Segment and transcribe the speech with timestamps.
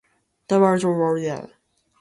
[0.49, 1.57] Vielfaure served as a member of the Chamber of Commerce.